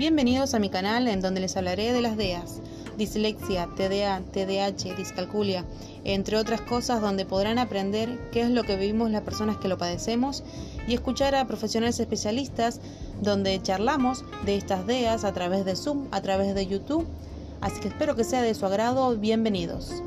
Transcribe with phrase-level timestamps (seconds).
[0.00, 2.62] Bienvenidos a mi canal en donde les hablaré de las DEAs,
[2.96, 5.66] dislexia, TDA, TDAH, discalculia,
[6.04, 9.76] entre otras cosas donde podrán aprender qué es lo que vivimos las personas que lo
[9.76, 10.42] padecemos
[10.88, 12.80] y escuchar a profesionales especialistas
[13.20, 17.06] donde charlamos de estas DEAs a través de Zoom, a través de YouTube.
[17.60, 19.14] Así que espero que sea de su agrado.
[19.18, 20.02] Bienvenidos.